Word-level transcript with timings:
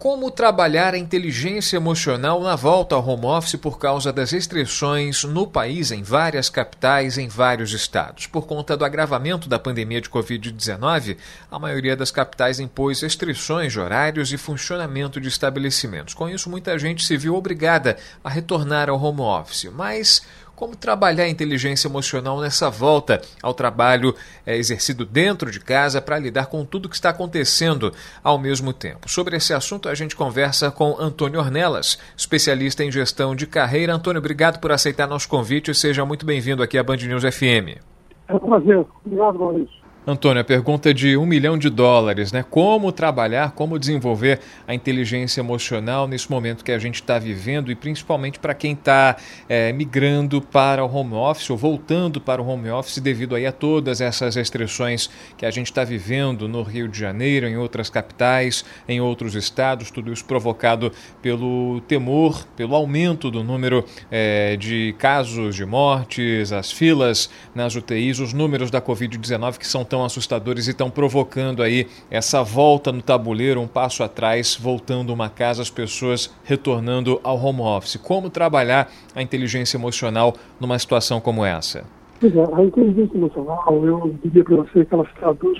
Como 0.00 0.30
trabalhar 0.30 0.94
a 0.94 0.98
inteligência 0.98 1.76
emocional 1.76 2.40
na 2.40 2.56
volta 2.56 2.94
ao 2.94 3.06
home 3.06 3.26
office 3.26 3.56
por 3.56 3.78
causa 3.78 4.10
das 4.10 4.30
restrições 4.30 5.24
no 5.24 5.46
país, 5.46 5.92
em 5.92 6.02
várias 6.02 6.48
capitais, 6.48 7.18
em 7.18 7.28
vários 7.28 7.74
estados? 7.74 8.26
Por 8.26 8.46
conta 8.46 8.78
do 8.78 8.84
agravamento 8.86 9.46
da 9.46 9.58
pandemia 9.58 10.00
de 10.00 10.08
Covid-19, 10.08 11.18
a 11.50 11.58
maioria 11.58 11.94
das 11.94 12.10
capitais 12.10 12.58
impôs 12.58 13.02
restrições 13.02 13.74
de 13.74 13.78
horários 13.78 14.32
e 14.32 14.38
funcionamento 14.38 15.20
de 15.20 15.28
estabelecimentos. 15.28 16.14
Com 16.14 16.30
isso, 16.30 16.48
muita 16.48 16.78
gente 16.78 17.04
se 17.04 17.18
viu 17.18 17.34
obrigada 17.34 17.98
a 18.24 18.30
retornar 18.30 18.88
ao 18.88 18.98
home 18.98 19.20
office. 19.20 19.70
Mas 19.70 20.22
como 20.60 20.76
trabalhar 20.76 21.24
a 21.24 21.28
inteligência 21.28 21.88
emocional 21.88 22.38
nessa 22.38 22.68
volta 22.68 23.22
ao 23.42 23.54
trabalho 23.54 24.14
é, 24.44 24.58
exercido 24.58 25.06
dentro 25.06 25.50
de 25.50 25.58
casa 25.58 26.02
para 26.02 26.18
lidar 26.18 26.48
com 26.48 26.66
tudo 26.66 26.86
que 26.86 26.94
está 26.94 27.08
acontecendo 27.08 27.94
ao 28.22 28.38
mesmo 28.38 28.70
tempo. 28.74 29.08
Sobre 29.08 29.38
esse 29.38 29.54
assunto, 29.54 29.88
a 29.88 29.94
gente 29.94 30.14
conversa 30.14 30.70
com 30.70 31.00
Antônio 31.00 31.40
Ornelas, 31.40 31.98
especialista 32.14 32.84
em 32.84 32.92
gestão 32.92 33.34
de 33.34 33.46
carreira. 33.46 33.94
Antônio, 33.94 34.18
obrigado 34.18 34.60
por 34.60 34.70
aceitar 34.70 35.08
nosso 35.08 35.30
convite 35.30 35.70
e 35.70 35.74
seja 35.74 36.04
muito 36.04 36.26
bem-vindo 36.26 36.62
aqui 36.62 36.76
à 36.76 36.82
Band 36.82 36.98
News 36.98 37.22
FM. 37.24 37.80
É 38.28 38.34
um 38.34 38.38
prazer. 38.38 38.84
Obrigado, 39.02 39.38
Maurício. 39.38 39.79
Antônio, 40.10 40.40
a 40.40 40.44
pergunta 40.44 40.92
de 40.92 41.16
um 41.16 41.24
milhão 41.24 41.56
de 41.56 41.70
dólares, 41.70 42.32
né? 42.32 42.44
Como 42.48 42.90
trabalhar, 42.92 43.52
como 43.52 43.78
desenvolver 43.78 44.40
a 44.66 44.74
inteligência 44.74 45.40
emocional 45.40 46.06
nesse 46.08 46.30
momento 46.30 46.64
que 46.64 46.72
a 46.72 46.78
gente 46.78 46.96
está 46.96 47.18
vivendo 47.18 47.70
e 47.70 47.74
principalmente 47.74 48.38
para 48.38 48.52
quem 48.52 48.72
está 48.72 49.16
é, 49.48 49.72
migrando 49.72 50.42
para 50.42 50.84
o 50.84 50.94
home 50.94 51.14
office 51.14 51.48
ou 51.50 51.56
voltando 51.56 52.20
para 52.20 52.42
o 52.42 52.46
home 52.46 52.70
office 52.70 52.98
devido 52.98 53.34
aí 53.34 53.46
a 53.46 53.52
todas 53.52 54.00
essas 54.00 54.34
restrições 54.34 55.08
que 55.36 55.46
a 55.46 55.50
gente 55.50 55.66
está 55.66 55.84
vivendo 55.84 56.48
no 56.48 56.62
Rio 56.62 56.88
de 56.88 56.98
Janeiro, 56.98 57.46
em 57.46 57.56
outras 57.56 57.88
capitais, 57.88 58.64
em 58.88 59.00
outros 59.00 59.34
estados, 59.34 59.90
tudo 59.90 60.12
isso 60.12 60.24
provocado 60.24 60.92
pelo 61.22 61.80
temor, 61.88 62.44
pelo 62.56 62.74
aumento 62.74 63.30
do 63.30 63.44
número 63.44 63.84
é, 64.10 64.56
de 64.56 64.94
casos 64.98 65.54
de 65.54 65.64
mortes, 65.64 66.52
as 66.52 66.70
filas 66.70 67.30
nas 67.54 67.74
UTIs, 67.74 68.18
os 68.18 68.32
números 68.32 68.70
da 68.70 68.80
Covid-19 68.80 69.58
que 69.58 69.66
são 69.66 69.84
tão 69.84 69.99
assustadores 70.04 70.66
e 70.66 70.70
estão 70.70 70.90
provocando 70.90 71.62
aí 71.62 71.86
essa 72.10 72.42
volta 72.42 72.92
no 72.92 73.02
tabuleiro, 73.02 73.60
um 73.60 73.68
passo 73.68 74.02
atrás, 74.02 74.56
voltando 74.60 75.12
uma 75.12 75.28
casa, 75.28 75.62
as 75.62 75.70
pessoas 75.70 76.34
retornando 76.44 77.20
ao 77.22 77.36
home 77.36 77.60
office. 77.60 77.96
Como 77.96 78.30
trabalhar 78.30 78.90
a 79.14 79.22
inteligência 79.22 79.76
emocional 79.76 80.34
numa 80.60 80.78
situação 80.78 81.20
como 81.20 81.44
essa? 81.44 81.84
Pois 82.20 82.34
é, 82.36 82.54
a 82.54 82.64
inteligência 82.64 83.16
emocional, 83.16 83.84
eu 83.84 84.14
diria 84.22 84.44
para 84.44 84.56
você 84.56 84.84
que 84.84 84.94
ela 84.94 85.06
se 85.06 85.14
traduz 85.14 85.58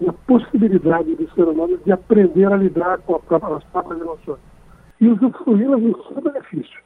na 0.00 0.12
possibilidade 0.12 1.14
do 1.14 1.30
ser 1.34 1.44
humano 1.44 1.78
de 1.84 1.90
aprender 1.90 2.52
a 2.52 2.56
lidar 2.56 2.98
com 2.98 3.18
própria, 3.20 3.56
as 3.56 3.64
próprias 3.64 4.00
emoções 4.00 4.38
e 5.00 5.08
usufruí-las 5.08 5.80
em 5.80 5.94
seu 5.94 6.20
benefício. 6.20 6.80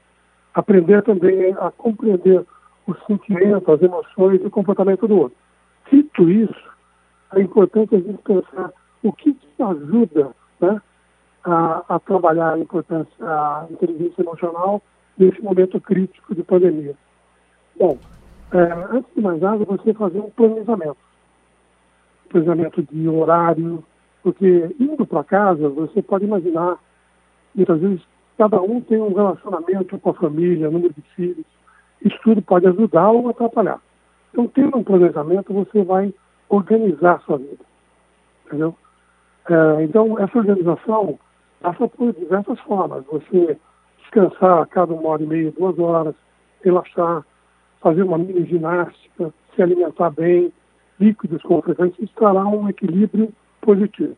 Aprender 0.55 1.03
também 1.03 1.55
a 1.59 1.71
compreender 1.71 2.45
os 2.87 2.97
sentimentos, 3.07 3.69
as 3.69 3.83
emoções 3.83 4.41
e 4.43 4.47
o 4.47 4.51
comportamento 4.51 5.07
do 5.07 5.17
outro. 5.17 5.37
Dito 5.91 6.29
isso, 6.29 6.72
é 7.35 7.41
importante 7.41 7.95
a 7.95 7.99
gente 7.99 8.23
pensar 8.23 8.73
o 9.03 9.13
que, 9.13 9.37
ajuda 9.59 10.33
né, 10.61 10.81
a, 11.45 11.85
a, 11.89 11.99
trabalhar 12.01 12.55
a 12.55 12.59
importância, 12.59 13.13
a 13.21 13.67
inteligência 13.71 14.23
emocional 14.23 14.83
nesse 15.17 15.41
momento 15.41 15.81
crítico 15.81 16.35
de 16.35 16.43
pandemia. 16.43 16.95
Bom, 17.79 17.97
é, 18.53 18.97
antes 18.97 19.15
de 19.15 19.21
mais 19.21 19.41
nada, 19.41 19.65
você 19.65 19.95
fazer 19.95 20.19
um 20.19 20.31
planejamento. 20.31 20.97
Planejamento 22.29 22.83
de 22.83 23.09
horário, 23.09 23.85
porque 24.23 24.75
indo 24.79 25.07
para 25.07 25.25
casa, 25.25 25.69
você 25.69 26.03
pode 26.03 26.25
imaginar, 26.25 26.79
muitas 27.55 27.81
vezes, 27.81 28.03
cada 28.37 28.61
um 28.61 28.81
tem 28.81 29.01
um 29.01 29.15
relacionamento 29.15 29.99
com 29.99 30.11
a 30.11 30.15
família, 30.15 30.71
número 30.71 30.93
de 30.95 31.03
filhos. 31.15 31.47
Isso 32.05 32.19
tudo 32.25 32.43
pode 32.43 32.67
ajudar 32.67 33.11
ou 33.11 33.29
atrapalhar. 33.29 33.81
Então, 34.33 34.49
tendo 34.49 34.77
um 34.77 34.85
planejamento, 34.85 35.53
você 35.53 35.85
vai 35.85 36.13
organizar 36.53 37.17
a 37.17 37.21
sua 37.21 37.39
vida. 37.39 37.65
Entendeu? 38.47 38.77
É, 39.49 39.83
então, 39.83 40.19
essa 40.19 40.39
organização 40.39 41.19
passa 41.61 41.89
por 41.89 42.13
diversas 42.13 42.61
formas. 42.61 43.05
Você 43.07 43.59
descansar 44.01 44.63
a 44.63 44.67
cada 44.67 44.93
uma 44.93 45.09
hora 45.09 45.23
e 45.23 45.27
meia, 45.27 45.51
duas 45.53 45.79
horas, 45.79 46.15
relaxar, 46.63 47.25
fazer 47.81 48.03
uma 48.03 48.19
mini 48.19 48.45
ginástica, 48.45 49.33
se 49.55 49.63
alimentar 49.63 50.11
bem, 50.11 50.53
líquidos 51.01 51.43
com 51.43 51.63
frequência, 51.63 52.05
isso 52.05 52.13
trará 52.15 52.47
um 52.47 52.69
equilíbrio 52.69 53.33
positivo. 53.61 54.17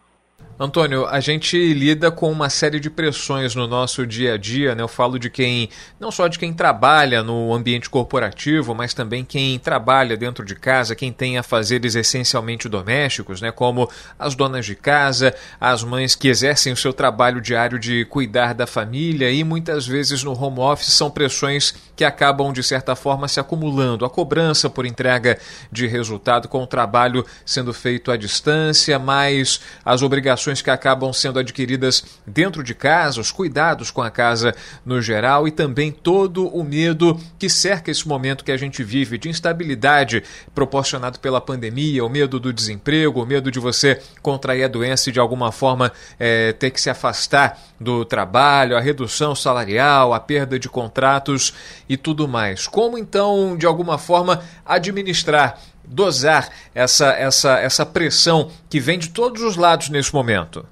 Antônio, 0.56 1.04
a 1.06 1.18
gente 1.18 1.56
lida 1.74 2.12
com 2.12 2.30
uma 2.30 2.48
série 2.48 2.78
de 2.78 2.88
pressões 2.88 3.56
no 3.56 3.66
nosso 3.66 4.06
dia 4.06 4.34
a 4.34 4.36
dia, 4.36 4.72
né? 4.72 4.84
Eu 4.84 4.88
falo 4.88 5.18
de 5.18 5.28
quem, 5.28 5.68
não 5.98 6.12
só 6.12 6.28
de 6.28 6.38
quem 6.38 6.52
trabalha 6.52 7.24
no 7.24 7.52
ambiente 7.52 7.90
corporativo, 7.90 8.72
mas 8.72 8.94
também 8.94 9.24
quem 9.24 9.58
trabalha 9.58 10.16
dentro 10.16 10.44
de 10.44 10.54
casa, 10.54 10.94
quem 10.94 11.12
tem 11.12 11.36
afazeres 11.38 11.96
essencialmente 11.96 12.68
domésticos, 12.68 13.40
né? 13.40 13.50
Como 13.50 13.90
as 14.16 14.36
donas 14.36 14.64
de 14.64 14.76
casa, 14.76 15.34
as 15.60 15.82
mães 15.82 16.14
que 16.14 16.28
exercem 16.28 16.72
o 16.72 16.76
seu 16.76 16.92
trabalho 16.92 17.40
diário 17.40 17.76
de 17.76 18.04
cuidar 18.04 18.54
da 18.54 18.66
família 18.66 19.32
e 19.32 19.42
muitas 19.42 19.84
vezes 19.84 20.22
no 20.22 20.40
home 20.40 20.60
office 20.60 20.92
são 20.92 21.10
pressões 21.10 21.74
que 21.96 22.04
acabam 22.04 22.52
de 22.52 22.62
certa 22.62 22.94
forma 22.94 23.26
se 23.26 23.40
acumulando. 23.40 24.04
A 24.04 24.10
cobrança 24.10 24.70
por 24.70 24.86
entrega 24.86 25.36
de 25.72 25.88
resultado 25.88 26.46
com 26.46 26.62
o 26.62 26.66
trabalho 26.66 27.26
sendo 27.44 27.74
feito 27.74 28.12
à 28.12 28.16
distância, 28.16 29.00
mais 29.00 29.60
as 29.84 30.02
obrigações 30.02 30.43
que 30.62 30.70
acabam 30.70 31.12
sendo 31.12 31.38
adquiridas 31.38 32.04
dentro 32.26 32.62
de 32.62 32.74
casa, 32.74 33.20
os 33.20 33.30
cuidados 33.30 33.90
com 33.90 34.02
a 34.02 34.10
casa 34.10 34.54
no 34.84 35.00
geral 35.00 35.48
e 35.48 35.50
também 35.50 35.90
todo 35.90 36.46
o 36.48 36.62
medo 36.62 37.18
que 37.38 37.48
cerca 37.48 37.90
esse 37.90 38.06
momento 38.06 38.44
que 38.44 38.52
a 38.52 38.56
gente 38.56 38.82
vive 38.82 39.18
de 39.18 39.28
instabilidade 39.28 40.22
proporcionado 40.54 41.18
pela 41.18 41.40
pandemia, 41.40 42.04
o 42.04 42.08
medo 42.08 42.38
do 42.38 42.52
desemprego, 42.52 43.22
o 43.22 43.26
medo 43.26 43.50
de 43.50 43.58
você 43.58 44.00
contrair 44.22 44.64
a 44.64 44.68
doença 44.68 45.10
e 45.10 45.12
de 45.12 45.20
alguma 45.20 45.50
forma 45.50 45.92
é, 46.18 46.52
ter 46.52 46.70
que 46.70 46.80
se 46.80 46.90
afastar 46.90 47.58
do 47.80 48.04
trabalho, 48.04 48.76
a 48.76 48.80
redução 48.80 49.34
salarial, 49.34 50.12
a 50.12 50.20
perda 50.20 50.58
de 50.58 50.68
contratos 50.68 51.52
e 51.88 51.96
tudo 51.96 52.28
mais. 52.28 52.66
Como 52.66 52.96
então, 52.98 53.56
de 53.56 53.66
alguma 53.66 53.98
forma, 53.98 54.42
administrar 54.64 55.58
dosar 55.86 56.48
essa, 56.74 57.12
essa, 57.12 57.58
essa 57.58 57.86
pressão 57.86 58.50
que 58.68 58.80
vem 58.80 58.98
de 58.98 59.10
todos 59.10 59.42
os 59.42 59.56
lados 59.56 59.88
nesse 59.90 60.14
momento? 60.14 60.64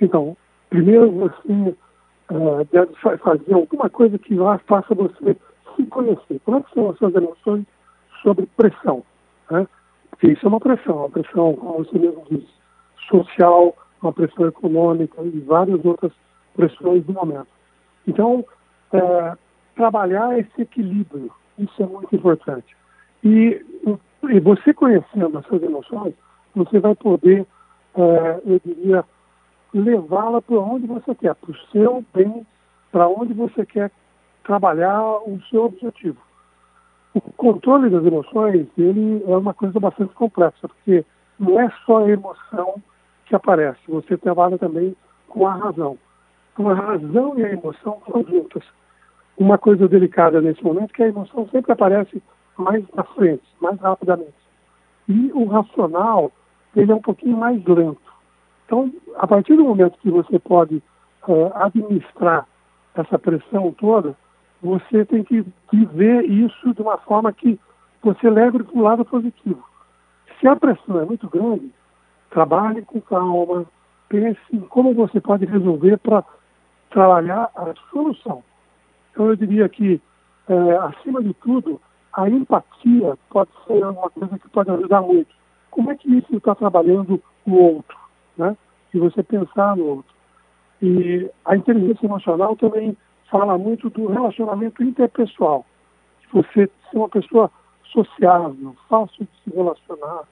Então, 0.00 0.36
primeiro 0.68 1.10
você 1.10 1.74
uh, 2.30 2.68
deve 2.72 2.94
fazer 3.18 3.54
alguma 3.54 3.88
coisa 3.88 4.18
que 4.18 4.36
faça 4.66 4.94
você 4.94 5.36
se 5.74 5.86
conhecer. 5.86 6.40
Quais 6.44 6.64
são 6.72 6.90
as 6.90 6.98
suas 6.98 7.14
emoções 7.14 7.64
sobre 8.22 8.46
pressão? 8.56 9.02
Né? 9.50 9.66
Porque 10.10 10.28
isso 10.28 10.46
é 10.46 10.48
uma 10.48 10.60
pressão, 10.60 10.96
uma 10.96 11.10
pressão, 11.10 11.54
como 11.54 11.84
você 11.84 11.98
mesmo 11.98 12.24
disse, 12.30 12.48
social, 13.08 13.76
uma 14.02 14.12
pressão 14.12 14.46
econômica 14.46 15.22
e 15.22 15.40
várias 15.40 15.84
outras 15.84 16.12
pressões 16.54 17.04
do 17.04 17.12
momento. 17.12 17.48
Então, 18.06 18.44
uh, 18.92 19.38
trabalhar 19.74 20.38
esse 20.38 20.62
equilíbrio, 20.62 21.30
isso 21.58 21.82
é 21.82 21.86
muito 21.86 22.14
importante. 22.14 22.76
E 23.22 23.64
e 24.30 24.40
você 24.40 24.72
conhecendo 24.72 25.38
as 25.38 25.46
suas 25.46 25.62
emoções, 25.62 26.14
você 26.54 26.78
vai 26.78 26.94
poder, 26.94 27.46
é, 27.94 28.40
eu 28.44 28.60
diria, 28.64 29.04
levá-la 29.72 30.40
para 30.40 30.58
onde 30.58 30.86
você 30.86 31.14
quer, 31.14 31.34
para 31.34 31.50
o 31.50 31.58
seu 31.70 32.04
bem, 32.14 32.46
para 32.90 33.08
onde 33.08 33.34
você 33.34 33.64
quer 33.66 33.90
trabalhar 34.44 35.02
o 35.26 35.40
seu 35.50 35.64
objetivo. 35.64 36.18
O 37.14 37.20
controle 37.20 37.90
das 37.90 38.04
emoções, 38.04 38.66
ele 38.76 39.22
é 39.26 39.36
uma 39.36 39.54
coisa 39.54 39.78
bastante 39.80 40.14
complexa, 40.14 40.68
porque 40.68 41.04
não 41.38 41.60
é 41.60 41.70
só 41.84 42.04
a 42.04 42.10
emoção 42.10 42.82
que 43.26 43.34
aparece, 43.34 43.80
você 43.88 44.16
trabalha 44.16 44.56
também 44.58 44.96
com 45.28 45.46
a 45.46 45.54
razão. 45.54 45.98
Então, 46.52 46.68
a 46.70 46.74
razão 46.74 47.38
e 47.38 47.44
a 47.44 47.52
emoção 47.52 48.00
são 48.10 48.24
juntas. 48.24 48.62
Uma 49.36 49.58
coisa 49.58 49.86
delicada 49.86 50.40
nesse 50.40 50.62
momento 50.64 50.90
é 50.92 50.94
que 50.94 51.02
a 51.02 51.08
emoção 51.08 51.46
sempre 51.48 51.72
aparece 51.72 52.22
mais 52.58 52.84
na 52.94 53.04
frente, 53.04 53.44
mais 53.60 53.78
rapidamente. 53.80 54.34
E 55.08 55.30
o 55.32 55.44
racional, 55.46 56.32
ele 56.74 56.90
é 56.90 56.94
um 56.94 57.00
pouquinho 57.00 57.36
mais 57.36 57.64
lento. 57.64 58.00
Então, 58.64 58.92
a 59.16 59.26
partir 59.26 59.56
do 59.56 59.64
momento 59.64 59.98
que 59.98 60.10
você 60.10 60.38
pode 60.38 60.82
uh, 61.28 61.52
administrar 61.54 62.46
essa 62.94 63.18
pressão 63.18 63.72
toda, 63.72 64.16
você 64.62 65.04
tem 65.04 65.22
que 65.22 65.44
viver 65.72 66.24
isso 66.24 66.74
de 66.74 66.82
uma 66.82 66.98
forma 66.98 67.32
que 67.32 67.58
você 68.02 68.28
leve 68.28 68.62
para 68.62 68.78
o 68.78 68.82
lado 68.82 69.04
positivo. 69.04 69.62
Se 70.40 70.48
a 70.48 70.56
pressão 70.56 71.00
é 71.00 71.04
muito 71.04 71.28
grande, 71.28 71.70
trabalhe 72.30 72.82
com 72.82 73.00
calma, 73.00 73.64
pense 74.08 74.40
em 74.52 74.60
como 74.60 74.94
você 74.94 75.20
pode 75.20 75.44
resolver 75.44 75.98
para 75.98 76.24
trabalhar 76.90 77.50
a 77.54 77.74
solução. 77.90 78.42
Então, 79.10 79.28
eu 79.28 79.36
diria 79.36 79.68
que, 79.68 80.00
é, 80.48 80.76
acima 80.78 81.22
de 81.22 81.32
tudo, 81.34 81.80
a 82.16 82.28
empatia 82.30 83.16
pode 83.28 83.50
ser 83.66 83.84
uma 83.84 84.08
coisa 84.08 84.38
que 84.38 84.48
pode 84.48 84.70
ajudar 84.70 85.02
muito. 85.02 85.28
Como 85.70 85.90
é 85.90 85.94
que 85.94 86.08
isso 86.16 86.34
está 86.34 86.54
trabalhando 86.54 87.22
o 87.46 87.54
outro? 87.54 87.96
Né? 88.38 88.56
E 88.94 88.98
você 88.98 89.22
pensar 89.22 89.76
no 89.76 89.84
outro. 89.84 90.14
E 90.80 91.30
a 91.44 91.54
inteligência 91.54 92.06
emocional 92.06 92.56
também 92.56 92.96
fala 93.30 93.58
muito 93.58 93.90
do 93.90 94.06
relacionamento 94.06 94.82
interpessoal. 94.82 95.66
Você 96.32 96.66
ser 96.90 96.96
uma 96.96 97.08
pessoa 97.08 97.50
sociável, 97.84 98.74
fácil 98.88 99.26
de 99.26 99.42
se 99.44 99.54
relacionar. 99.54 100.22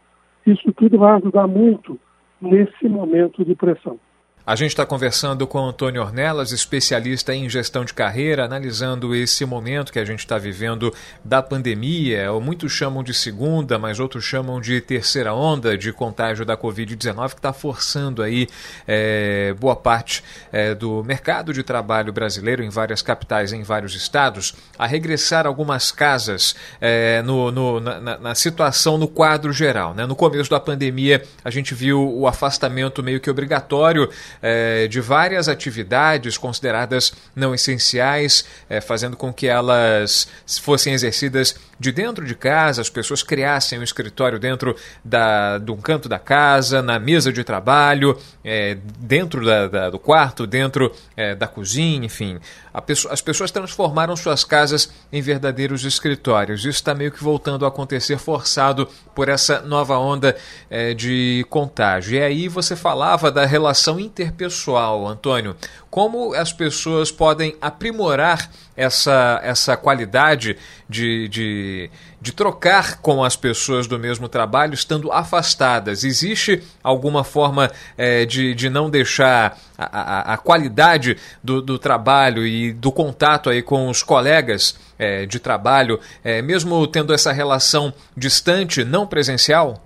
Isso 0.47 0.73
tudo 0.73 0.99
vai 0.99 1.13
ajudar 1.17 1.47
muito 1.47 2.01
nesse 2.41 2.89
momento 2.89 3.45
de 3.45 3.55
pressão. 3.55 3.99
A 4.47 4.55
gente 4.55 4.73
está 4.73 4.85
conversando 4.85 5.47
com 5.47 5.59
Antônio 5.59 6.03
Ornelas, 6.03 6.53
especialista 6.53 7.35
em 7.35 7.49
gestão 7.49 7.83
de 7.83 7.95
carreira, 7.95 8.45
analisando 8.45 9.15
esse 9.15 9.43
momento 9.47 9.91
que 9.91 9.99
a 9.99 10.05
gente 10.05 10.19
está 10.19 10.37
vivendo 10.37 10.93
da 11.25 11.43
pandemia. 11.43 12.31
Muitos 12.43 12.71
chamam 12.71 13.03
de 13.03 13.15
segunda, 13.15 13.79
mas 13.79 13.99
outros 13.99 14.23
chamam 14.23 14.61
de 14.61 14.83
terceira 14.83 15.33
onda 15.33 15.79
de 15.79 15.91
contágio 15.95 16.45
da 16.45 16.59
Covid-19, 16.59 17.31
que 17.31 17.37
está 17.37 17.55
forçando 17.55 18.23
aí 18.23 18.47
é, 18.87 19.55
boa 19.59 19.75
parte 19.75 20.23
é, 20.53 20.75
do 20.75 21.03
mercado 21.03 21.51
de 21.51 21.63
trabalho 21.63 22.13
brasileiro 22.13 22.63
em 22.63 22.69
várias 22.69 23.01
capitais, 23.01 23.51
em 23.51 23.63
vários 23.63 23.95
estados, 23.95 24.55
a 24.79 24.87
regressar 24.87 25.47
algumas 25.47 25.91
casas 25.91 26.55
é, 26.83 27.23
no, 27.23 27.51
no, 27.51 27.81
na, 27.81 28.19
na, 28.19 28.35
situação, 28.35 28.99
no 28.99 29.09
quadro 29.09 29.55
geral. 29.55 29.95
Né? 29.95 30.05
No 30.05 30.15
começo 30.15 30.51
da 30.51 30.61
pandemia, 30.61 31.23
a 31.43 31.49
gente 31.49 31.75
viu 31.75 32.07
o 32.15 32.29
afastamento 32.29 33.03
meio 33.03 33.21
que 33.21 33.31
obrigatório 33.31 34.11
é, 34.43 34.87
de 34.89 35.01
várias 35.01 35.49
atividades 35.49 36.37
consideradas 36.37 37.13
não 37.35 37.55
essenciais, 37.55 38.45
é, 38.69 38.81
fazendo 38.81 39.17
com 39.17 39.33
que 39.33 39.47
elas 39.47 40.29
fossem 40.61 40.93
exercidas 40.93 41.57
de 41.85 41.93
dentro 41.93 42.25
de 42.25 42.35
casa, 42.35 42.81
as 42.81 42.89
pessoas 42.89 43.23
criassem 43.23 43.79
um 43.79 43.83
escritório 43.83 44.39
dentro 44.39 44.75
da, 45.05 45.59
de 45.59 45.71
um 45.71 45.77
canto 45.77 46.09
da 46.09 46.19
casa, 46.19 46.81
na 46.81 46.99
mesa 46.99 47.31
de 47.31 47.45
trabalho, 47.45 48.19
é, 48.43 48.79
dentro 48.99 49.45
da, 49.45 49.69
da, 49.69 49.91
do 49.91 49.99
quarto, 49.99 50.47
dentro 50.47 50.91
é, 51.15 51.35
da 51.35 51.47
cozinha, 51.47 52.07
enfim. 52.07 52.41
Pessoa, 52.87 53.13
as 53.13 53.21
pessoas 53.21 53.51
transformaram 53.51 54.17
suas 54.17 54.45
casas 54.45 54.91
em 55.13 55.21
verdadeiros 55.21 55.85
escritórios. 55.85 56.61
Isso 56.61 56.71
está 56.71 56.95
meio 56.95 57.13
que 57.13 57.23
voltando 57.23 57.65
a 57.67 57.69
acontecer 57.69 58.19
forçado 58.19 58.89
por 59.15 59.29
essa 59.29 59.61
nova 59.61 59.97
onda 59.99 60.35
é, 60.69 60.95
de 60.95 61.47
contágio. 61.51 62.17
E 62.17 62.23
aí 62.23 62.49
você 62.49 62.75
falava 62.75 63.31
da 63.31 63.45
relação 63.45 64.01
interpessoal, 64.01 65.07
Antônio. 65.07 65.55
Como 65.95 66.35
as 66.35 66.53
pessoas 66.53 67.13
podem 67.13 67.55
aprimorar 67.63 68.51
essa, 68.77 69.41
essa 69.45 69.77
qualidade 69.77 70.57
de, 70.89 71.29
de, 71.29 71.91
de 72.21 72.35
trocar 72.35 73.01
com 73.01 73.23
as 73.23 73.37
pessoas 73.37 73.87
do 73.87 73.97
mesmo 73.97 74.29
trabalho 74.29 74.75
estando 74.75 75.13
afastadas? 75.13 76.03
Existe 76.03 76.65
alguma 76.83 77.23
forma 77.23 77.71
é, 77.97 78.27
de, 78.27 78.57
de 78.57 78.69
não 78.69 78.91
deixar 78.91 79.57
a, 79.79 79.85
a, 79.85 80.35
a 80.35 80.37
qualidade 80.37 81.17
do, 81.45 81.63
do 81.63 81.79
trabalho 81.79 82.45
e 82.45 82.73
do 82.73 82.91
contato 82.91 83.49
aí 83.49 83.63
com 83.63 83.89
os 83.89 84.03
colegas 84.03 84.77
é, 84.99 85.27
de 85.27 85.39
trabalho, 85.39 86.01
é, 86.25 86.43
mesmo 86.43 86.85
tendo 86.89 87.15
essa 87.15 87.31
relação 87.31 87.95
distante, 88.17 88.83
não 88.83 89.07
presencial? 89.07 89.77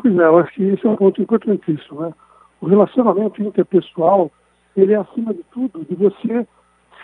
Pois 0.00 0.16
é, 0.16 0.22
eu 0.22 0.38
acho 0.38 0.54
que 0.54 0.62
isso 0.62 0.86
é 0.86 0.90
um 0.92 0.96
ponto 0.96 1.20
importantíssimo. 1.20 2.02
Né? 2.02 2.12
O 2.60 2.68
relacionamento 2.68 3.42
interpessoal, 3.42 4.30
ele 4.76 4.92
é 4.92 4.96
acima 4.96 5.32
de 5.34 5.42
tudo 5.52 5.84
de 5.84 5.94
você 5.94 6.46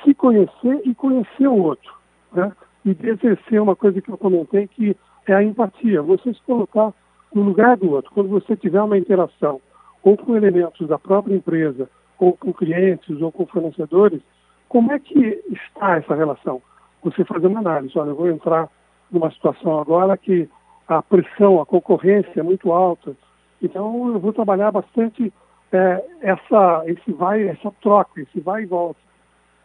se 0.02 0.14
conhecer 0.14 0.80
e 0.84 0.94
conhecer 0.94 1.48
o 1.48 1.62
outro. 1.62 1.92
Né? 2.32 2.52
E 2.84 2.94
de 2.94 3.08
exercer 3.10 3.60
uma 3.60 3.76
coisa 3.76 4.00
que 4.00 4.10
eu 4.10 4.18
comentei, 4.18 4.66
que 4.66 4.96
é 5.26 5.34
a 5.34 5.42
empatia. 5.42 6.02
Você 6.02 6.32
se 6.32 6.42
colocar 6.42 6.92
no 7.34 7.42
lugar 7.42 7.76
do 7.76 7.90
outro. 7.90 8.10
Quando 8.12 8.28
você 8.28 8.56
tiver 8.56 8.82
uma 8.82 8.98
interação 8.98 9.60
ou 10.02 10.16
com 10.16 10.36
elementos 10.36 10.86
da 10.86 10.98
própria 10.98 11.34
empresa, 11.34 11.90
ou 12.18 12.36
com 12.36 12.52
clientes, 12.52 13.20
ou 13.20 13.30
com 13.30 13.46
fornecedores, 13.46 14.20
como 14.68 14.92
é 14.92 14.98
que 14.98 15.42
está 15.50 15.96
essa 15.96 16.14
relação? 16.14 16.60
Você 17.02 17.24
fazer 17.24 17.46
uma 17.46 17.60
análise. 17.60 17.98
Olha, 17.98 18.10
eu 18.10 18.16
vou 18.16 18.28
entrar 18.28 18.68
numa 19.10 19.30
situação 19.30 19.78
agora 19.78 20.16
que 20.16 20.48
a 20.86 21.02
pressão, 21.02 21.60
a 21.60 21.66
concorrência 21.66 22.40
é 22.40 22.42
muito 22.42 22.72
alta. 22.72 23.16
Então, 23.62 24.08
eu 24.08 24.18
vou 24.18 24.32
trabalhar 24.32 24.70
bastante 24.70 25.32
é, 25.72 26.04
essa, 26.22 26.82
esse 26.86 27.12
vai, 27.12 27.48
essa 27.48 27.70
troca, 27.82 28.20
esse 28.20 28.40
vai 28.40 28.62
e 28.62 28.66
volta. 28.66 29.00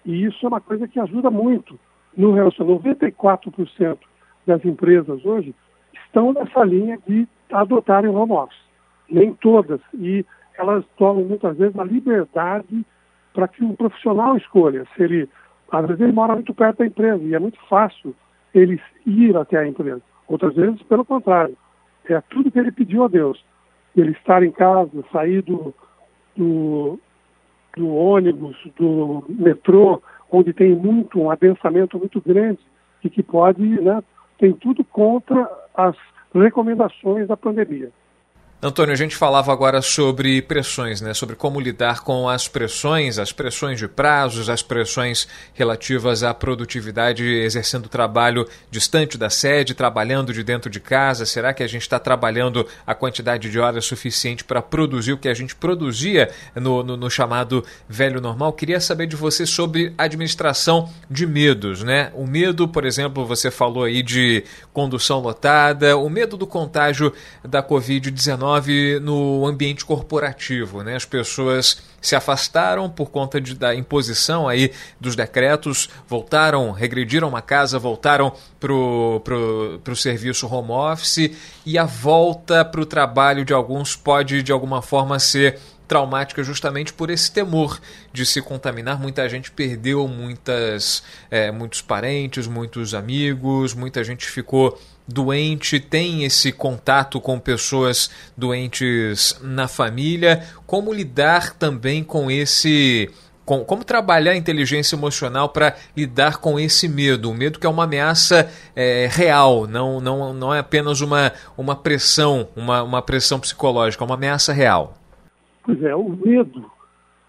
E 0.05 0.25
isso 0.25 0.45
é 0.45 0.49
uma 0.49 0.61
coisa 0.61 0.87
que 0.87 0.99
ajuda 0.99 1.29
muito 1.29 1.79
no 2.15 2.33
relacionamento. 2.33 2.89
94% 2.89 3.97
das 4.45 4.63
empresas 4.65 5.23
hoje 5.25 5.55
estão 6.05 6.33
nessa 6.33 6.63
linha 6.63 6.99
de 7.07 7.27
adotarem 7.51 8.09
o 8.09 8.13
home 8.13 8.33
office. 8.33 8.61
Nem 9.09 9.33
todas. 9.35 9.79
E 9.93 10.25
elas 10.57 10.83
tomam 10.97 11.23
muitas 11.23 11.57
vezes 11.57 11.77
a 11.77 11.83
liberdade 11.83 12.85
para 13.33 13.47
que 13.47 13.63
um 13.63 13.75
profissional 13.75 14.35
escolha. 14.37 14.85
Se 14.95 15.03
ele, 15.03 15.29
às 15.71 15.85
vezes 15.87 16.01
ele 16.01 16.11
mora 16.11 16.33
muito 16.33 16.53
perto 16.53 16.79
da 16.79 16.85
empresa 16.85 17.23
e 17.23 17.33
é 17.33 17.39
muito 17.39 17.59
fácil 17.67 18.15
ele 18.53 18.79
ir 19.05 19.35
até 19.35 19.57
a 19.57 19.67
empresa. 19.67 20.01
Outras 20.27 20.55
vezes, 20.55 20.81
pelo 20.83 21.05
contrário. 21.05 21.57
É 22.05 22.19
tudo 22.29 22.51
que 22.51 22.59
ele 22.59 22.71
pediu 22.71 23.05
a 23.05 23.07
Deus. 23.07 23.43
Ele 23.95 24.11
estar 24.11 24.43
em 24.43 24.51
casa, 24.51 24.91
sair 25.11 25.41
do, 25.41 25.73
do, 26.35 26.99
do 27.75 27.87
ônibus, 27.93 28.57
do 28.77 29.23
metrô, 29.29 30.01
onde 30.31 30.53
tem 30.53 30.75
muito, 30.75 31.19
um 31.19 31.29
adensamento 31.29 31.97
muito 31.97 32.21
grande 32.21 32.59
e 33.03 33.09
que 33.09 33.21
pode, 33.21 33.61
né, 33.61 34.03
tem 34.37 34.53
tudo 34.53 34.83
contra 34.83 35.49
as 35.75 35.95
recomendações 36.33 37.27
da 37.27 37.37
pandemia. 37.37 37.91
Antônio, 38.65 38.93
a 38.93 38.95
gente 38.95 39.17
falava 39.17 39.51
agora 39.51 39.81
sobre 39.81 40.41
pressões, 40.41 41.01
né? 41.01 41.13
sobre 41.13 41.35
como 41.35 41.59
lidar 41.59 41.99
com 41.99 42.29
as 42.29 42.47
pressões, 42.47 43.19
as 43.19 43.33
pressões 43.33 43.77
de 43.77 43.89
prazos, 43.89 44.49
as 44.49 44.61
pressões 44.61 45.27
relativas 45.53 46.23
à 46.23 46.33
produtividade, 46.33 47.25
exercendo 47.25 47.89
trabalho 47.89 48.47
distante 48.71 49.17
da 49.17 49.29
sede, 49.29 49.73
trabalhando 49.73 50.31
de 50.31 50.45
dentro 50.45 50.69
de 50.69 50.79
casa. 50.79 51.25
Será 51.25 51.53
que 51.53 51.61
a 51.61 51.67
gente 51.67 51.81
está 51.81 51.99
trabalhando 51.99 52.65
a 52.87 52.95
quantidade 52.95 53.51
de 53.51 53.59
horas 53.59 53.83
suficiente 53.83 54.45
para 54.45 54.61
produzir 54.61 55.11
o 55.11 55.17
que 55.17 55.27
a 55.27 55.33
gente 55.33 55.53
produzia 55.53 56.31
no, 56.55 56.81
no, 56.83 56.95
no, 56.95 57.09
chamado 57.09 57.65
velho 57.89 58.21
normal? 58.21 58.53
Queria 58.53 58.79
saber 58.79 59.07
de 59.07 59.17
você 59.17 59.45
sobre 59.45 59.93
administração 59.97 60.89
de 61.11 61.27
medos. 61.27 61.83
Né? 61.83 62.13
O 62.15 62.25
medo, 62.25 62.65
por 62.65 62.85
exemplo, 62.85 63.25
você 63.25 63.51
falou 63.51 63.83
aí 63.83 64.01
de 64.01 64.45
condução 64.71 65.19
lotada, 65.19 65.97
o 65.97 66.09
medo 66.09 66.37
do 66.37 66.47
contágio 66.47 67.11
da 67.43 67.61
Covid-19 67.61 68.52
no 69.01 69.45
ambiente 69.45 69.85
corporativo. 69.85 70.83
Né? 70.83 70.95
As 70.95 71.05
pessoas 71.05 71.81
se 72.01 72.15
afastaram 72.15 72.89
por 72.89 73.09
conta 73.09 73.39
de, 73.39 73.55
da 73.55 73.73
imposição 73.73 74.47
aí 74.47 74.71
dos 74.99 75.15
decretos, 75.15 75.89
voltaram, 76.07 76.71
regrediram 76.71 77.29
uma 77.29 77.41
casa, 77.41 77.79
voltaram 77.79 78.33
para 78.59 78.73
o 78.73 79.95
serviço 79.95 80.47
home 80.47 80.71
office 80.71 81.31
e 81.65 81.77
a 81.77 81.85
volta 81.85 82.65
para 82.65 82.81
o 82.81 82.85
trabalho 82.85 83.45
de 83.45 83.53
alguns 83.53 83.95
pode 83.95 84.43
de 84.43 84.51
alguma 84.51 84.81
forma 84.81 85.17
ser 85.19 85.59
traumática 85.87 86.43
justamente 86.43 86.93
por 86.93 87.09
esse 87.09 87.31
temor 87.31 87.79
de 88.11 88.25
se 88.25 88.41
contaminar. 88.41 88.99
Muita 88.99 89.27
gente 89.29 89.51
perdeu 89.51 90.07
muitas, 90.07 91.03
é, 91.29 91.51
muitos 91.51 91.81
parentes, 91.81 92.47
muitos 92.47 92.93
amigos, 92.93 93.73
muita 93.73 94.03
gente 94.03 94.25
ficou 94.25 94.79
doente, 95.07 95.79
tem 95.79 96.23
esse 96.23 96.51
contato 96.51 97.19
com 97.19 97.39
pessoas 97.39 98.09
doentes 98.37 99.39
na 99.43 99.67
família. 99.67 100.41
Como 100.65 100.93
lidar 100.93 101.53
também 101.53 102.03
com 102.03 102.31
esse 102.31 103.09
com, 103.45 103.63
como 103.65 103.83
trabalhar 103.83 104.31
a 104.31 104.37
inteligência 104.37 104.95
emocional 104.95 105.49
para 105.49 105.75
lidar 105.95 106.37
com 106.37 106.59
esse 106.59 106.87
medo, 106.87 107.29
o 107.29 107.33
medo 107.33 107.59
que 107.59 107.67
é 107.67 107.69
uma 107.69 107.83
ameaça 107.83 108.49
é, 108.75 109.07
real, 109.11 109.67
não, 109.67 109.99
não, 109.99 110.33
não 110.33 110.53
é 110.53 110.59
apenas 110.59 111.01
uma, 111.01 111.31
uma 111.57 111.75
pressão, 111.75 112.47
uma, 112.55 112.81
uma 112.83 113.01
pressão 113.01 113.39
psicológica, 113.39 114.03
é 114.03 114.05
uma 114.05 114.15
ameaça 114.15 114.53
real. 114.53 114.93
Pois 115.63 115.81
é, 115.83 115.95
o 115.95 116.09
medo, 116.09 116.71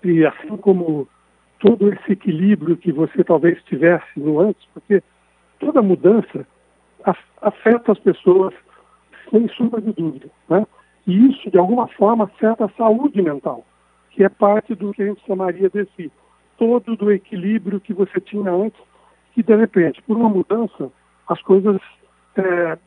e 0.03 0.25
assim 0.25 0.57
como 0.57 1.09
todo 1.59 1.93
esse 1.93 2.13
equilíbrio 2.13 2.77
que 2.77 2.93
você 2.93 3.25
talvez 3.25 3.61
tivesse 3.65 4.07
no 4.17 4.41
antes, 4.41 4.63
porque 4.73 5.03
toda 5.59 5.83
mudança 5.83 6.47
afeta 7.41 7.93
as 7.93 7.99
pessoas 7.99 8.55
sem 9.31 9.49
sombra 9.49 9.81
de 9.81 9.93
dúvida, 9.93 10.29
né? 10.49 10.67
E 11.07 11.31
isso, 11.31 11.51
de 11.51 11.59
alguma 11.59 11.87
forma, 11.89 12.25
afeta 12.25 12.65
a 12.65 12.71
saúde 12.71 13.21
mental, 13.21 13.65
que 14.11 14.25
é 14.25 14.29
parte 14.29 14.75
do 14.75 14.93
que 14.93 15.03
a 15.03 15.07
gente 15.07 15.27
chamaria 15.27 15.69
desse 15.69 16.11
todo 16.57 16.97
do 16.97 17.13
equilíbrio 17.13 17.81
que 17.81 17.93
você 17.93 18.21
tinha 18.21 18.51
antes, 18.51 18.81
que, 19.33 19.43
de 19.43 19.55
repente, 19.55 20.01
por 20.03 20.17
uma 20.17 20.29
mudança, 20.29 20.91
as 21.29 21.41
coisas 21.43 21.81
é, 22.37 22.79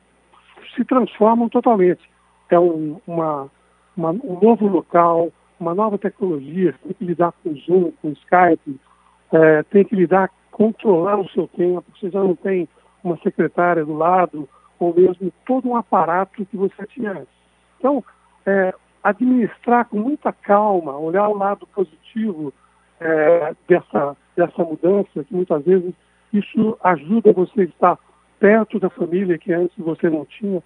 se 0.76 0.84
transformam 0.86 1.50
totalmente. 1.50 2.02
É 2.50 2.58
um, 2.58 3.00
uma, 3.06 3.52
uma, 3.96 4.12
um 4.12 4.40
novo 4.42 4.68
local, 4.68 5.32
uma 5.60 5.76
nova 5.76 5.98
tecnologia, 5.98 6.74
tem 6.84 6.94
que 6.94 7.06
lidar 7.06 7.34
com 7.44 7.54
Zoom, 7.56 7.92
com 8.02 8.10
Skype, 8.12 8.80
é, 9.32 9.64
tem 9.64 9.84
que 9.84 9.96
lidar, 9.96 10.32
controlar 10.52 11.20
o 11.20 11.30
seu 11.30 11.48
tempo, 11.50 11.84
você 11.96 12.10
já 12.10 12.20
não 12.20 12.36
tem 12.36 12.68
uma 13.04 13.18
secretária 13.18 13.86
do 13.86 13.94
lado, 13.94 14.48
ou 14.80 14.94
mesmo 14.94 15.32
todo 15.46 15.70
um 15.70 15.76
aparato 15.76 16.46
que 16.46 16.58
você 16.58 16.86
tinha 16.88 17.12
antes. 17.12 17.38
Então, 17.80 18.04
é, 18.46 18.74
administrar 19.04 19.86
com 19.86 20.00
muita 20.00 20.32
calma, 20.32 20.98
olhar 20.98 21.28
o 21.28 21.38
lado 21.38 21.66
positivo 21.68 22.54
é, 23.00 23.56
dessa, 23.68 24.18
dessa 24.36 24.64
mudança, 24.64 25.24
que 25.24 25.34
muitas 25.34 25.64
vezes 25.64 25.94
isso 26.34 26.78
ajuda 26.84 27.34
você 27.34 27.62
a 27.62 27.66
estar 27.66 27.98
perto 28.40 28.80
da 28.80 28.90
família 28.90 29.38
que 29.38 29.54
antes 29.54 29.76
você 29.78 30.10
não 30.10 30.26
tinha. 30.26 30.62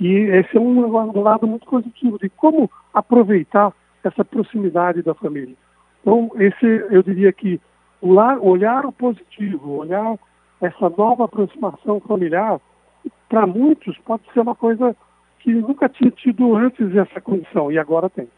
E 0.00 0.08
esse 0.08 0.56
é 0.56 0.60
um, 0.60 0.84
um 0.84 1.22
lado 1.22 1.46
muito 1.46 1.66
positivo 1.66 2.18
de 2.18 2.28
como 2.28 2.70
aproveitar 2.92 3.72
essa 4.02 4.24
proximidade 4.24 5.02
da 5.02 5.14
família. 5.14 5.54
Então, 6.00 6.30
esse, 6.36 6.66
eu 6.90 7.02
diria 7.02 7.32
que 7.32 7.60
olhar 8.02 8.84
o 8.84 8.92
positivo, 8.92 9.78
olhar 9.78 10.18
essa 10.60 10.88
nova 10.90 11.24
aproximação 11.24 12.00
familiar, 12.00 12.60
para 13.28 13.46
muitos 13.46 13.96
pode 13.98 14.22
ser 14.32 14.40
uma 14.40 14.54
coisa 14.54 14.96
que 15.40 15.52
nunca 15.52 15.88
tinha 15.88 16.10
tido 16.10 16.56
antes 16.56 16.94
essa 16.96 17.20
condição 17.20 17.70
e 17.70 17.78
agora 17.78 18.08
tem. 18.08 18.28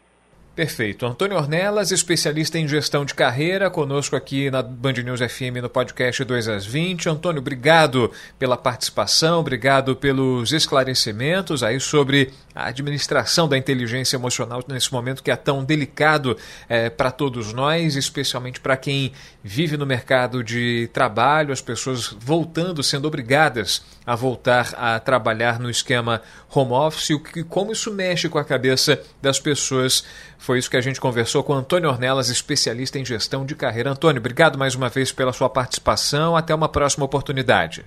Perfeito. 0.57 1.05
Antônio 1.05 1.37
Ornelas, 1.37 1.91
especialista 1.91 2.57
em 2.57 2.67
gestão 2.67 3.05
de 3.05 3.13
carreira, 3.13 3.69
conosco 3.69 4.15
aqui 4.15 4.49
na 4.49 4.63
Band 4.63 4.93
News 4.93 5.19
FM 5.19 5.61
no 5.61 5.69
podcast 5.69 6.23
2 6.23 6.47
às 6.47 6.65
20. 6.65 7.09
Antônio, 7.09 7.41
obrigado 7.41 8.11
pela 8.39 8.57
participação, 8.57 9.41
obrigado 9.41 9.95
pelos 9.95 10.51
esclarecimentos 10.51 11.61
aí 11.61 11.79
sobre 11.79 12.33
a 12.55 12.69
administração 12.69 13.47
da 13.47 13.55
inteligência 13.55 14.15
emocional 14.15 14.63
nesse 14.67 14.91
momento 14.91 15.21
que 15.21 15.29
é 15.29 15.35
tão 15.35 15.63
delicado 15.63 16.35
é, 16.67 16.89
para 16.89 17.11
todos 17.11 17.53
nós, 17.53 17.95
especialmente 17.95 18.59
para 18.59 18.75
quem 18.75 19.11
vive 19.43 19.77
no 19.77 19.85
mercado 19.85 20.43
de 20.43 20.89
trabalho, 20.91 21.53
as 21.53 21.61
pessoas 21.61 22.15
voltando, 22.19 22.81
sendo 22.81 23.07
obrigadas 23.07 23.85
a 24.03 24.15
voltar 24.15 24.73
a 24.75 24.99
trabalhar 24.99 25.59
no 25.59 25.69
esquema 25.69 26.19
home 26.49 26.71
office, 26.71 27.11
e 27.11 27.43
como 27.43 27.73
isso 27.73 27.93
mexe 27.93 28.27
com 28.27 28.39
a 28.39 28.43
cabeça 28.43 28.99
das 29.21 29.39
pessoas. 29.39 30.03
Foi 30.47 30.57
isso 30.59 30.71
que 30.71 30.77
a 30.77 30.81
gente 30.81 31.01
conversou 31.01 31.43
com 31.43 31.51
Antônio 31.51 31.89
Ornelas, 31.89 32.29
especialista 32.29 32.97
em 32.97 33.03
gestão 33.03 33.45
de 33.45 33.53
carreira. 33.53 33.91
Antônio, 33.91 34.21
obrigado 34.21 34.57
mais 34.57 34.75
uma 34.75 34.87
vez 34.87 35.11
pela 35.11 35.33
sua 35.33 35.49
participação. 35.49 36.37
Até 36.37 36.55
uma 36.55 36.69
próxima 36.69 37.03
oportunidade. 37.03 37.83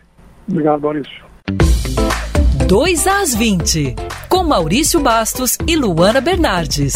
Obrigado, 0.47 0.79
Maurício. 0.83 1.25
2 2.69 3.07
às 3.07 3.35
20, 3.35 3.97
com 4.29 4.45
Maurício 4.45 5.01
Bastos 5.01 5.57
e 5.67 5.75
Luana 5.75 6.21
Bernardes. 6.21 6.93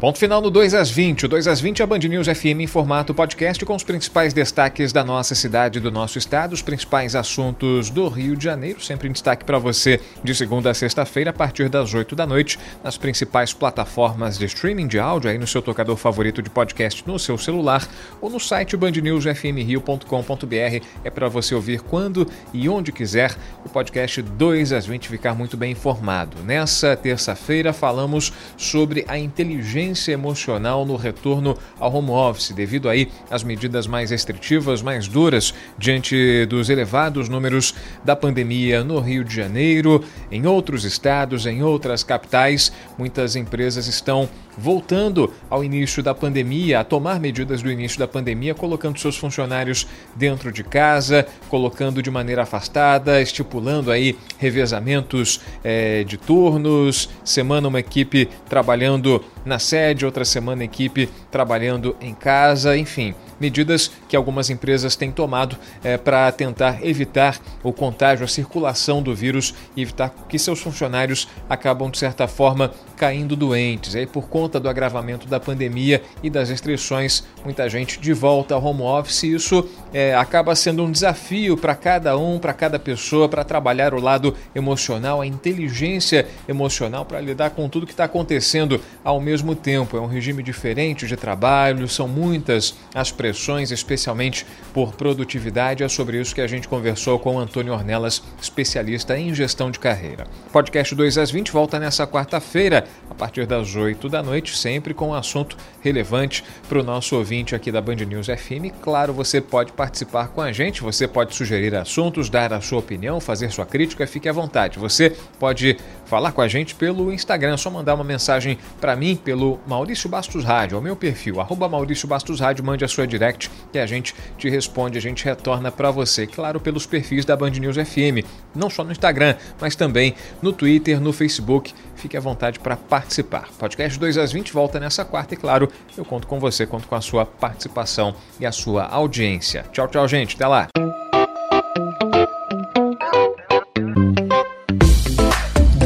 Ponto 0.00 0.18
final 0.18 0.40
no 0.40 0.48
2 0.48 0.72
às 0.72 0.90
20. 0.90 1.26
O 1.26 1.28
2 1.28 1.46
às 1.46 1.60
20 1.60 1.80
é 1.80 1.82
a 1.82 1.86
Band 1.86 1.98
News 1.98 2.26
FM 2.26 2.60
em 2.60 2.66
formato 2.66 3.12
podcast 3.12 3.62
com 3.66 3.74
os 3.74 3.84
principais 3.84 4.32
destaques 4.32 4.94
da 4.94 5.04
nossa 5.04 5.34
cidade 5.34 5.78
do 5.78 5.90
nosso 5.90 6.16
estado, 6.16 6.54
os 6.54 6.62
principais 6.62 7.14
assuntos 7.14 7.90
do 7.90 8.08
Rio 8.08 8.34
de 8.34 8.44
Janeiro, 8.44 8.80
sempre 8.80 9.10
em 9.10 9.12
destaque 9.12 9.44
para 9.44 9.58
você 9.58 10.00
de 10.24 10.34
segunda 10.34 10.70
a 10.70 10.74
sexta-feira, 10.74 11.28
a 11.28 11.34
partir 11.34 11.68
das 11.68 11.92
8 11.92 12.16
da 12.16 12.26
noite, 12.26 12.58
nas 12.82 12.96
principais 12.96 13.52
plataformas 13.52 14.38
de 14.38 14.46
streaming 14.46 14.86
de 14.86 14.98
áudio, 14.98 15.28
aí 15.28 15.36
no 15.36 15.46
seu 15.46 15.60
tocador 15.60 15.98
favorito 15.98 16.40
de 16.40 16.48
podcast 16.48 17.06
no 17.06 17.18
seu 17.18 17.36
celular 17.36 17.86
ou 18.22 18.30
no 18.30 18.40
site 18.40 18.78
bandnewsfmrio.com.br. 18.78 20.86
É 21.04 21.10
para 21.10 21.28
você 21.28 21.54
ouvir 21.54 21.82
quando 21.82 22.26
e 22.54 22.70
onde 22.70 22.90
quiser 22.90 23.36
o 23.66 23.68
podcast 23.68 24.22
2 24.22 24.72
às 24.72 24.86
20 24.86 25.10
ficar 25.10 25.34
muito 25.34 25.58
bem 25.58 25.72
informado. 25.72 26.38
Nessa 26.42 26.96
terça-feira 26.96 27.74
falamos 27.74 28.32
sobre 28.56 29.04
a 29.06 29.18
inteligência 29.18 29.89
emocional 30.10 30.84
no 30.84 30.96
retorno 30.96 31.56
ao 31.78 31.94
home 31.94 32.10
office, 32.10 32.52
devido 32.52 32.88
aí 32.88 33.08
às 33.30 33.42
medidas 33.42 33.86
mais 33.86 34.10
restritivas, 34.10 34.82
mais 34.82 35.08
duras, 35.08 35.54
diante 35.78 36.46
dos 36.46 36.68
elevados 36.68 37.28
números 37.28 37.74
da 38.04 38.14
pandemia 38.14 38.84
no 38.84 39.00
Rio 39.00 39.24
de 39.24 39.34
Janeiro, 39.34 40.04
em 40.30 40.46
outros 40.46 40.84
estados, 40.84 41.46
em 41.46 41.62
outras 41.62 42.02
capitais. 42.02 42.72
Muitas 42.98 43.36
empresas 43.36 43.86
estão 43.86 44.28
voltando 44.56 45.32
ao 45.48 45.64
início 45.64 46.02
da 46.02 46.14
pandemia, 46.14 46.80
a 46.80 46.84
tomar 46.84 47.20
medidas 47.20 47.62
do 47.62 47.70
início 47.70 47.98
da 47.98 48.08
pandemia, 48.08 48.54
colocando 48.54 48.98
seus 48.98 49.16
funcionários 49.16 49.86
dentro 50.14 50.52
de 50.52 50.62
casa, 50.62 51.26
colocando 51.48 52.02
de 52.02 52.10
maneira 52.10 52.42
afastada, 52.42 53.20
estipulando 53.20 53.90
aí 53.90 54.18
revezamentos 54.38 55.40
é, 55.62 56.04
de 56.04 56.16
turnos, 56.16 57.08
semana 57.24 57.68
uma 57.68 57.80
equipe 57.80 58.28
trabalhando 58.48 59.24
na 59.44 59.58
sede, 59.58 60.04
outra 60.04 60.24
semana 60.24 60.64
equipe 60.64 61.08
trabalhando 61.30 61.96
em 62.00 62.14
casa, 62.14 62.76
enfim 62.76 63.14
medidas 63.40 63.90
que 64.08 64.14
algumas 64.14 64.50
empresas 64.50 64.94
têm 64.94 65.10
tomado 65.10 65.56
é, 65.82 65.96
para 65.96 66.30
tentar 66.30 66.84
evitar 66.86 67.40
o 67.62 67.72
contágio, 67.72 68.24
a 68.24 68.28
circulação 68.28 69.02
do 69.02 69.14
vírus 69.14 69.54
e 69.74 69.82
evitar 69.82 70.10
que 70.28 70.38
seus 70.38 70.60
funcionários 70.60 71.26
acabam, 71.48 71.90
de 71.90 71.98
certa 71.98 72.28
forma, 72.28 72.70
caindo 72.96 73.34
doentes. 73.34 73.96
Aí, 73.96 74.06
por 74.06 74.28
conta 74.28 74.60
do 74.60 74.68
agravamento 74.68 75.26
da 75.26 75.40
pandemia 75.40 76.02
e 76.22 76.28
das 76.28 76.50
restrições, 76.50 77.24
muita 77.42 77.68
gente 77.68 77.98
de 77.98 78.12
volta 78.12 78.54
ao 78.54 78.62
home 78.62 78.82
office. 78.82 79.22
Isso 79.22 79.66
é, 79.92 80.14
acaba 80.14 80.54
sendo 80.54 80.84
um 80.84 80.92
desafio 80.92 81.56
para 81.56 81.74
cada 81.74 82.16
um, 82.18 82.38
para 82.38 82.52
cada 82.52 82.78
pessoa, 82.78 83.28
para 83.28 83.42
trabalhar 83.42 83.94
o 83.94 84.00
lado 84.00 84.34
emocional, 84.54 85.20
a 85.20 85.26
inteligência 85.26 86.26
emocional, 86.46 87.06
para 87.06 87.20
lidar 87.20 87.50
com 87.50 87.68
tudo 87.68 87.86
que 87.86 87.92
está 87.92 88.04
acontecendo 88.04 88.80
ao 89.02 89.20
mesmo 89.20 89.54
tempo. 89.54 89.96
É 89.96 90.00
um 90.00 90.06
regime 90.06 90.42
diferente 90.42 91.06
de 91.06 91.16
trabalho, 91.16 91.88
são 91.88 92.06
muitas 92.06 92.74
as 92.94 93.10
pressões 93.10 93.29
especialmente 93.70 94.46
por 94.72 94.92
produtividade. 94.94 95.82
É 95.82 95.88
sobre 95.88 96.20
isso 96.20 96.34
que 96.34 96.40
a 96.40 96.46
gente 96.46 96.68
conversou 96.68 97.18
com 97.18 97.36
o 97.36 97.38
Antônio 97.38 97.72
Ornelas, 97.72 98.22
especialista 98.40 99.18
em 99.18 99.34
gestão 99.34 99.70
de 99.70 99.78
carreira. 99.78 100.26
Podcast 100.52 100.94
2 100.94 101.18
às 101.18 101.30
20 101.30 101.52
volta 101.52 101.78
nessa 101.78 102.06
quarta-feira, 102.06 102.84
a 103.08 103.14
partir 103.14 103.46
das 103.46 103.74
8 103.74 104.08
da 104.08 104.22
noite, 104.22 104.56
sempre 104.56 104.94
com 104.94 105.08
um 105.08 105.14
assunto 105.14 105.56
relevante 105.80 106.44
para 106.68 106.78
o 106.78 106.82
nosso 106.82 107.16
ouvinte 107.16 107.54
aqui 107.54 107.70
da 107.72 107.80
Band 107.80 107.96
News 107.96 108.26
FM. 108.26 108.74
Claro, 108.82 109.12
você 109.12 109.40
pode 109.40 109.72
participar 109.72 110.28
com 110.28 110.40
a 110.40 110.52
gente, 110.52 110.82
você 110.82 111.06
pode 111.06 111.34
sugerir 111.34 111.74
assuntos, 111.74 112.28
dar 112.28 112.52
a 112.52 112.60
sua 112.60 112.78
opinião, 112.78 113.20
fazer 113.20 113.50
sua 113.50 113.66
crítica, 113.66 114.06
fique 114.06 114.28
à 114.28 114.32
vontade. 114.32 114.78
Você 114.78 115.10
pode 115.38 115.76
falar 116.06 116.32
com 116.32 116.40
a 116.40 116.48
gente 116.48 116.74
pelo 116.74 117.12
Instagram, 117.12 117.54
é 117.54 117.56
só 117.56 117.70
mandar 117.70 117.94
uma 117.94 118.04
mensagem 118.04 118.58
para 118.80 118.96
mim 118.96 119.16
pelo 119.16 119.60
Maurício 119.66 120.08
Bastos 120.08 120.44
Rádio, 120.44 120.76
ao 120.76 120.82
meu 120.82 120.96
perfil, 120.96 121.40
arroba 121.40 121.68
Maurício 121.68 122.08
Bastos 122.08 122.40
Rádio, 122.40 122.64
mande 122.64 122.84
a 122.84 122.88
sua 122.88 123.04
direct 123.20 123.50
e 123.72 123.78
a 123.78 123.86
gente 123.86 124.14
te 124.36 124.48
responde, 124.48 124.98
a 124.98 125.00
gente 125.00 125.24
retorna 125.24 125.70
para 125.70 125.90
você, 125.90 126.26
claro, 126.26 126.58
pelos 126.58 126.86
perfis 126.86 127.24
da 127.24 127.36
Band 127.36 127.50
News 127.50 127.76
FM, 127.76 128.26
não 128.54 128.70
só 128.70 128.82
no 128.82 128.90
Instagram, 128.90 129.34
mas 129.60 129.76
também 129.76 130.14
no 130.42 130.52
Twitter, 130.52 131.00
no 131.00 131.12
Facebook. 131.12 131.72
Fique 131.94 132.16
à 132.16 132.20
vontade 132.20 132.58
para 132.58 132.76
participar. 132.76 133.48
Podcast 133.58 133.98
2 133.98 134.18
às 134.18 134.32
20 134.32 134.52
volta 134.52 134.80
nessa 134.80 135.04
quarta 135.04 135.34
e, 135.34 135.36
claro, 135.36 135.68
eu 135.96 136.04
conto 136.04 136.26
com 136.26 136.40
você, 136.40 136.66
conto 136.66 136.88
com 136.88 136.94
a 136.94 137.00
sua 137.00 137.26
participação 137.26 138.14
e 138.40 138.46
a 138.46 138.52
sua 138.52 138.86
audiência. 138.86 139.64
Tchau, 139.72 139.86
tchau, 139.86 140.08
gente. 140.08 140.34
Até 140.34 140.46
lá. 140.46 140.68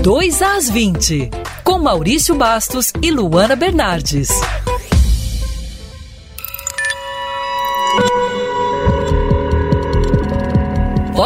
2 0.02 0.42
às 0.42 0.68
20, 0.68 1.30
com 1.64 1.78
Maurício 1.78 2.34
Bastos 2.34 2.92
e 3.02 3.10
Luana 3.10 3.56
Bernardes. 3.56 4.28